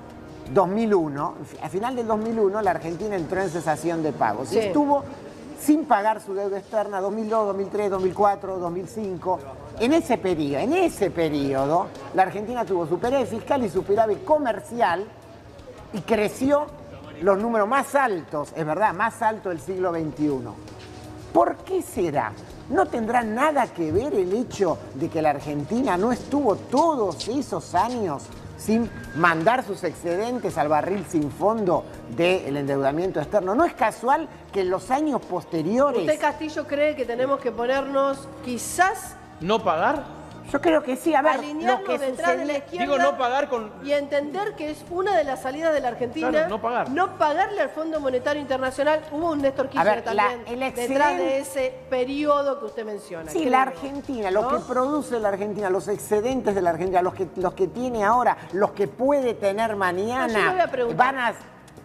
[0.55, 4.57] 2001, a final del 2001, la Argentina entró en cesación de pagos Sí.
[4.57, 5.03] y estuvo
[5.65, 9.39] sin pagar su deuda externa 2002, 2003, 2004, 2005.
[9.79, 15.07] En ese periodo, en ese periodo, la Argentina tuvo superávit fiscal y superávit comercial
[15.93, 16.67] y creció
[17.21, 20.41] los números más altos, es verdad, más alto del siglo XXI.
[21.33, 22.33] ¿Por qué será?
[22.69, 27.75] ¿No tendrá nada que ver el hecho de que la Argentina no estuvo todos esos
[27.75, 28.25] años
[28.65, 31.85] sin mandar sus excedentes al barril sin fondo
[32.17, 33.55] del endeudamiento externo?
[33.55, 36.01] ¿No es casual que en los años posteriores...
[36.01, 40.22] ¿Usted, Castillo, cree que tenemos que ponernos quizás ¿No pagar?
[40.51, 43.17] Yo creo que sí, a ver, lo alinearnos que detrás de la izquierda Digo, no
[43.17, 46.61] pagar con- y entender que es una de las salidas de la Argentina Claro, no
[46.61, 46.91] pagar.
[46.91, 51.17] no pagarle al Fondo Monetario Internacional hubo un Néstor Kirchner ver, la- también el detrás
[51.17, 54.49] de ese periodo que usted menciona Sí, la Argentina, lo ¿No?
[54.49, 58.37] que produce la Argentina, los excedentes de la Argentina, los que, los que tiene ahora,
[58.53, 61.35] los que puede tener No, yo mañana, voy a preguntar, van a...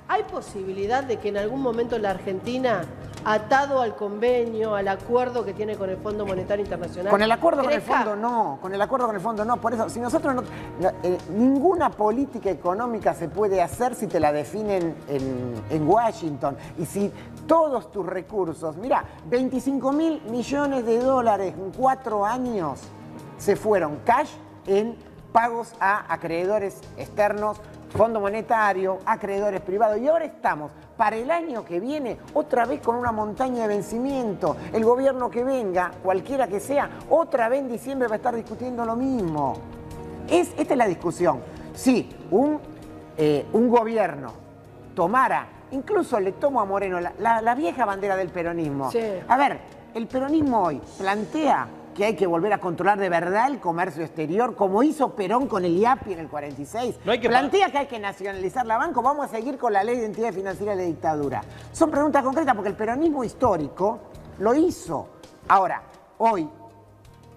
[0.10, 2.84] ¿hay posibilidad de que en algún momento la Argentina
[3.25, 7.12] atado al convenio, al acuerdo que tiene con el Fondo Monetario Internacional.
[7.12, 9.58] Con el acuerdo con el fondo no, con el acuerdo con el fondo no.
[9.58, 10.43] Por eso, si nosotros no,
[10.80, 16.58] no, eh, ninguna política económica se puede hacer si te la definen en, en Washington
[16.77, 17.12] y si
[17.47, 22.82] todos tus recursos, mira, 25 mil millones de dólares en cuatro años
[23.38, 24.30] se fueron cash
[24.65, 24.95] en
[25.32, 27.58] pagos a acreedores externos,
[27.89, 29.97] Fondo Monetario, acreedores privados.
[30.00, 34.56] Y ahora estamos para el año que viene otra vez con una montaña de vencimiento.
[34.73, 38.86] El gobierno que venga, cualquiera que sea, otra vez en diciembre va a estar discutiendo
[38.86, 39.54] lo mismo.
[40.28, 41.39] Es, esta es la discusión.
[41.73, 42.60] Si un,
[43.17, 44.34] eh, un gobierno
[44.95, 48.91] tomara, incluso le tomo a Moreno la, la- la vieja bandera del peronismo.
[48.91, 49.00] Sí.
[49.28, 49.60] A ver,
[49.93, 54.55] el peronismo hoy plantea que hay que volver a controlar de verdad el comercio exterior,
[54.55, 56.99] como hizo Perón con el IAPI en el 46.
[57.03, 59.83] No hay que plantea que hay que nacionalizar la banca, vamos a seguir con la
[59.83, 61.41] ley de identidad financiera de dictadura.
[61.73, 63.99] Son preguntas concretas porque el peronismo histórico
[64.38, 65.07] lo hizo.
[65.47, 65.81] Ahora,
[66.19, 66.47] hoy,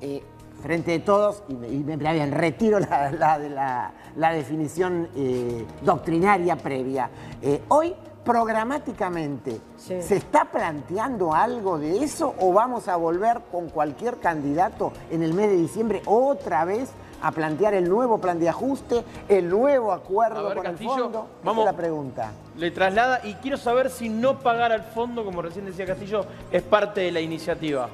[0.03, 0.23] eh,
[0.63, 5.65] frente de todos, y me, y me- bien, retiro la, la- la- la definición eh,
[5.81, 7.09] doctrinaria previa,
[7.41, 7.95] eh, hoy
[8.31, 10.01] programáticamente Sí.
[10.03, 15.35] se está planteando algo de eso o vamos a volver con cualquier candidato en el
[15.35, 16.91] mes de diciembre otra vez
[17.23, 21.19] a plantear el nuevo plan de ajuste, el nuevo acuerdo ver, con Castillo, el fondo.
[21.19, 22.33] Esa vamos- es la pregunta.
[22.57, 26.63] Le traslada y quiero saber si no pagar al fondo, como recién decía Castillo, es
[26.63, 27.89] parte de la iniciativa.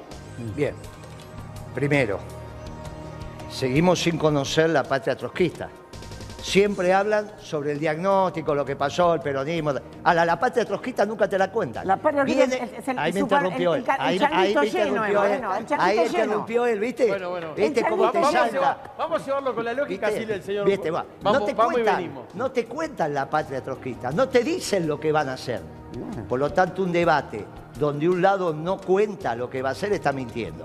[0.55, 0.75] Bien.
[1.73, 2.19] Primero,
[3.51, 5.69] seguimos sin conocer la patria trotskista.
[6.41, 9.71] Siempre hablan sobre el diagnóstico, lo que pasó, el peronismo.
[10.03, 11.85] A la, la patria trotskista nunca te la cuentan.
[11.85, 13.89] La patria Viene- trotskista es el- ahí me interrumpió el- él.
[13.99, 14.25] Ahí, me
[14.67, 15.41] interrumpió él.
[15.79, 17.07] Ahí interrumpió él, ¿viste?
[17.07, 17.47] Bueno, bueno.
[17.55, 18.53] ¿Viste El cómo te changuito Vamos a, salta?
[18.53, 20.65] llevar- vamos a llevarlo con la lógica, así el señor.
[20.67, 20.91] ¿Viste?
[20.91, 21.05] Va.
[21.21, 25.11] Vamos, no, te cuentan, no te cuentan la patria trotskista, no te dicen lo que
[25.11, 25.61] van a hacer.
[26.29, 27.45] Por lo tanto, un debate
[27.79, 30.63] donde un lado no cuenta lo que va a hacer está mintiendo.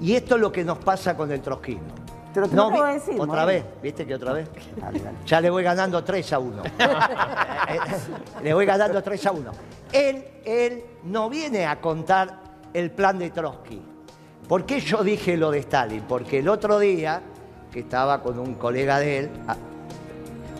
[0.00, 1.97] Y esto es lo que nos pasa con el trotskismo.
[2.32, 4.48] Te lo- vi- de decir, Otra vez, ¿viste que otra vez?
[4.76, 5.16] Dale, dale.
[5.26, 6.62] Ya le voy ganando 3 a 1.
[8.42, 9.50] le voy ganando 3 a 1.
[9.92, 12.40] Él, él no viene a contar
[12.72, 13.80] el plan de Trotsky.
[14.46, 16.02] ¿Por qué yo dije lo de Stalin?
[16.02, 17.20] Porque el otro día,
[17.72, 19.56] que estaba con un colega de él, ah,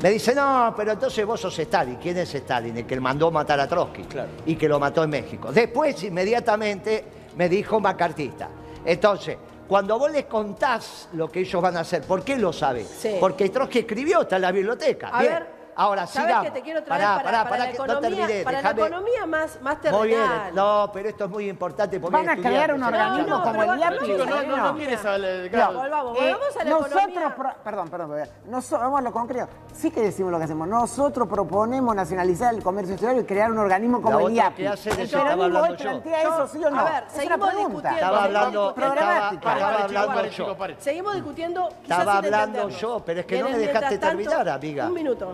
[0.03, 1.97] me dice, no, pero entonces vos sos Stalin.
[1.97, 2.77] ¿Quién es Stalin?
[2.77, 4.03] El que mandó matar a Trotsky.
[4.05, 4.29] Claro.
[4.47, 5.51] Y que lo mató en México.
[5.53, 7.05] Después, inmediatamente,
[7.37, 8.49] me dijo macartista.
[8.85, 9.37] Entonces,
[9.69, 12.53] cuando vos les contás lo que ellos van a hacer, ¿por qué lo?
[12.89, 13.17] Sí.
[13.21, 15.09] Porque Trotsky escribió, está en la biblioteca.
[15.09, 15.33] A Bien.
[15.35, 16.45] ver, Ahora ¿sabés sigamos.
[16.47, 18.43] que te quiero traer Pará, para, pará, para pará, la que no economía, terminé.
[18.45, 20.55] para Dejame- la economía más, más Muy bien, terrenal?
[20.57, 23.63] no, pero esto es muy importante porque Van a crear un estudiantes, organismo no, como
[23.63, 23.99] el IAPI.
[24.07, 24.75] Chicos, no, no, no Moreno.
[24.77, 27.35] quieres hablar No, Volvamos, volvamos a la nosotros, economía.
[27.37, 28.29] pro- perdón, perdón, perdón.
[28.47, 29.49] Nosotros, vamos a lo concreto.
[29.73, 30.67] Sí que decimos lo que hacemos.
[30.67, 34.65] Nosotros proponemos nacionalizar el comercio exterior y crear un organismo como La el IAPI.
[34.67, 36.81] ¿El peronismo hoy plantea eso, sí o no?
[36.81, 37.59] A ver, seguimos una pregunta.
[37.69, 37.95] discutiendo.
[37.95, 40.57] Estaba hablando, Seguimos estaba, hablando yo.
[40.81, 41.69] Seguimos discutiendo.
[41.83, 44.87] Estaba hablando yo, pero es que no me dejaste terminar, amiga.
[44.89, 45.31] Un minuto.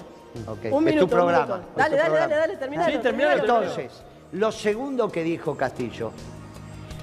[0.46, 1.44] Ok, Un es minuto, tu programa.
[1.44, 1.72] un minuto.
[1.76, 2.28] Dale, dale, programa.
[2.28, 3.62] dale, dale, terminalo, Sí, terminalo, terminalo.
[3.64, 6.10] Entonces, lo segundo que dijo Castillo,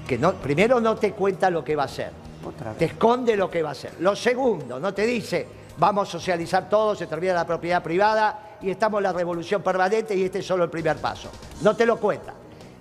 [0.08, 2.12] que no, primero no te cuenta lo que va a hacer,
[2.46, 2.78] Otra vez.
[2.80, 3.94] te esconde lo que va a hacer.
[4.00, 8.70] Lo segundo, no te dice, vamos a socializar todo, se termina la propiedad privada y
[8.70, 11.30] estamos en la revolución permanente y este es solo el primer paso.
[11.62, 12.34] No te lo cuenta.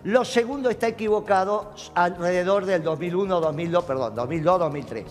[0.04, 5.04] Lo segundo está equivocado alrededor del 2001, 2002, perdón, 2002, 2003.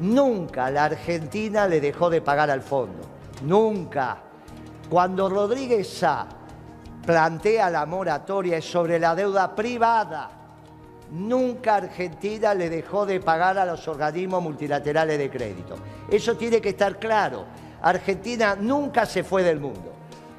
[0.00, 3.02] Nunca la Argentina le dejó de pagar al fondo.
[3.42, 4.18] Nunca.
[4.88, 6.26] Cuando Rodríguez Sá
[7.04, 10.30] plantea la moratoria sobre la deuda privada.
[11.10, 15.76] Nunca Argentina le dejó de pagar a los organismos multilaterales de crédito.
[16.10, 17.44] Eso tiene que estar claro.
[17.82, 19.92] Argentina nunca se fue del mundo.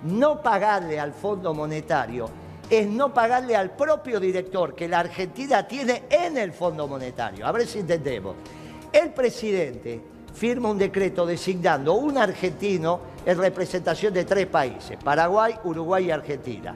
[0.03, 2.29] No pagarle al Fondo Monetario
[2.69, 7.45] es no pagarle al propio director que la Argentina tiene en el Fondo Monetario.
[7.45, 8.35] A ver si entendemos.
[8.91, 10.01] El presidente
[10.33, 16.75] firma un decreto designando un argentino en representación de tres países, Paraguay, Uruguay y Argentina.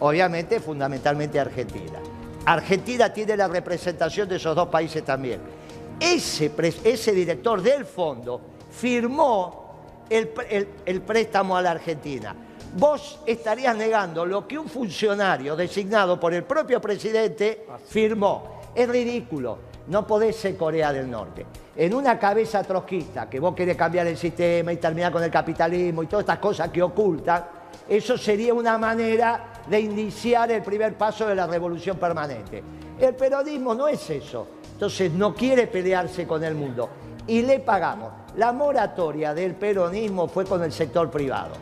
[0.00, 2.00] Obviamente, fundamentalmente Argentina.
[2.46, 5.40] Argentina tiene la representación de esos dos países también.
[5.98, 6.50] Ese,
[6.84, 12.34] ese director del fondo firmó el, el, el préstamo a la Argentina.
[12.76, 18.60] Vos estarías negando lo que un funcionario designado por el propio presidente firmó.
[18.74, 19.73] Es ridículo.
[19.86, 21.44] No podés ser Corea del Norte.
[21.76, 26.02] En una cabeza trotskista que vos querés cambiar el sistema y terminar con el capitalismo
[26.02, 27.44] y todas estas cosas que ocultan,
[27.88, 32.62] eso sería una manera de iniciar el primer paso de la revolución permanente.
[32.98, 34.46] El peronismo no es eso.
[34.72, 36.88] Entonces no quiere pelearse con el mundo.
[37.26, 38.12] Y le pagamos.
[38.36, 41.52] La moratoria del peronismo fue con el sector privado.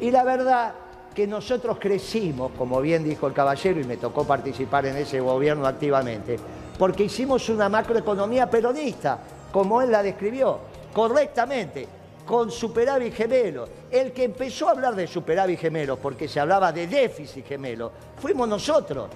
[0.00, 0.74] Y la verdad
[1.14, 5.66] que nosotros crecimos, como bien dijo el caballero, y me tocó participar en ese gobierno
[5.66, 6.36] activamente,
[6.78, 9.18] porque hicimos una macroeconomía peronista,
[9.50, 10.58] como él la describió,
[10.92, 11.88] correctamente,
[12.26, 13.68] con superávit gemelo.
[13.90, 18.48] El que empezó a hablar de superávit gemelo, porque se hablaba de déficit gemelo, fuimos
[18.48, 19.08] nosotros.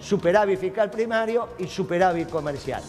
[0.00, 2.82] Superávit fiscal primario y superávit comercial.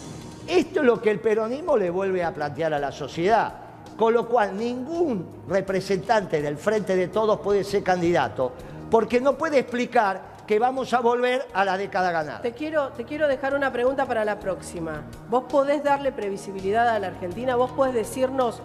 [0.46, 3.60] Esto es lo que el peronismo le vuelve a plantear a la sociedad.
[3.96, 8.52] Con lo cual ningún representante del Frente de Todos puede ser candidato,
[8.90, 12.42] porque no puede explicar que vamos a volver a la década ganada.
[12.42, 15.02] Te quiero, te quiero dejar una pregunta para la próxima.
[15.28, 17.56] ¿Vos podés darle previsibilidad a la Argentina?
[17.56, 18.60] ¿Vos podés decirnos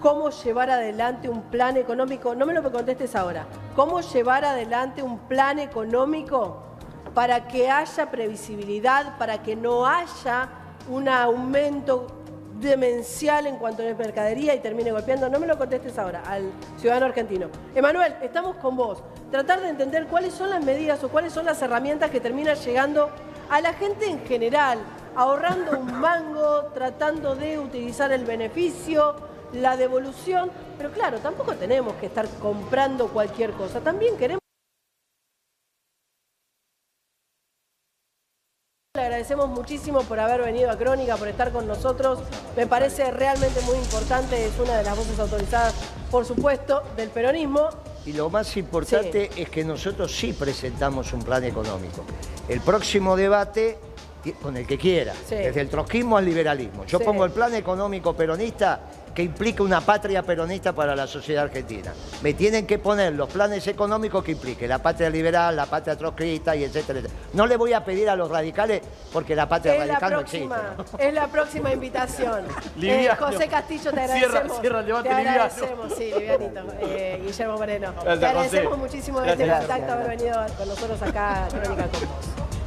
[0.00, 2.34] cómo llevar adelante un plan económico?
[2.34, 3.46] No me lo contestes ahora.
[3.76, 6.62] ¿Cómo llevar adelante un plan económico
[7.14, 10.48] para que haya previsibilidad, para que no haya
[10.88, 12.06] un aumento
[12.60, 15.28] demencial en cuanto a mercadería y termine golpeando.
[15.28, 17.48] No me lo contestes ahora al ciudadano argentino.
[17.74, 19.02] Emanuel, estamos con vos.
[19.30, 23.10] Tratar de entender cuáles son las medidas o cuáles son las herramientas que terminan llegando
[23.48, 24.78] a la gente en general,
[25.16, 29.16] ahorrando un mango, tratando de utilizar el beneficio,
[29.52, 30.50] la devolución.
[30.76, 33.80] Pero claro, tampoco tenemos que estar comprando cualquier cosa.
[33.80, 34.39] También queremos...
[39.00, 42.18] Le agradecemos muchísimo por haber venido a Crónica, por estar con nosotros.
[42.54, 45.72] Me parece realmente muy importante, es una de las voces autorizadas,
[46.10, 47.70] por supuesto, del peronismo.
[48.04, 52.04] Y lo más importante es que nosotros sí presentamos un plan económico.
[52.46, 53.78] El próximo debate,
[54.42, 55.34] con el que quiera, Sí.
[55.36, 56.84] desde el trotskismo al liberalismo.
[56.86, 57.04] Yo Sí.
[57.04, 58.80] pongo el plan económico peronista
[59.14, 61.92] que implica una patria peronista para la sociedad argentina.
[62.22, 66.54] Me tienen que poner los planes económicos que implique la patria liberal, la patria trotskista
[66.54, 67.20] y etcétera, etcétera.
[67.32, 70.18] No le voy a pedir a los radicales porque la patria Es la, radical no
[70.18, 71.08] próxima, existe.
[71.08, 72.44] es la próxima invitación.
[72.82, 74.60] Eh, José Castillo, te agradecemos.
[74.60, 76.60] cierra el debate te agradecemos, sí, livianito.
[76.80, 77.92] Eh, Guillermo Moreno.
[77.92, 78.80] Gracias, te agradecemos José.
[78.80, 79.40] muchísimo Gracias.
[79.40, 82.59] este contacto, haber venido con nosotros acá a Crónica con vos.